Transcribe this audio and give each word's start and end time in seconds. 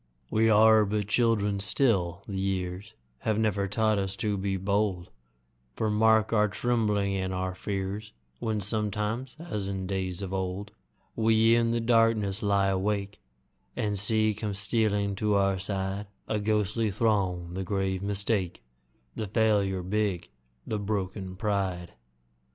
We 0.31 0.49
are 0.49 0.83
but 0.83 1.07
children 1.07 1.59
still, 1.59 2.23
the 2.27 2.39
years 2.39 2.95
Have 3.19 3.37
never 3.37 3.67
taught 3.67 3.99
us 3.99 4.15
to 4.15 4.35
be 4.35 4.57
bold, 4.57 5.11
For 5.75 5.91
mark 5.91 6.33
our 6.33 6.47
trembling 6.47 7.15
and 7.15 7.31
our 7.31 7.53
fears 7.53 8.11
When 8.39 8.61
sometimes, 8.61 9.37
as 9.39 9.69
in 9.69 9.85
days 9.85 10.23
of 10.23 10.33
old, 10.33 10.71
We 11.15 11.53
in 11.53 11.69
the 11.69 11.79
darkness 11.79 12.41
lie 12.41 12.69
awake, 12.69 13.21
And 13.75 13.99
see 13.99 14.33
come 14.33 14.55
stealing 14.55 15.13
to 15.17 15.35
our 15.35 15.59
side 15.59 16.07
A 16.27 16.39
ghostly 16.39 16.89
throng 16.89 17.53
the 17.53 17.63
grave 17.63 18.01
Mistake, 18.01 18.63
The 19.15 19.27
Failure 19.27 19.83
big, 19.83 20.29
the 20.65 20.79
broken 20.79 21.35
Pride. 21.35 21.93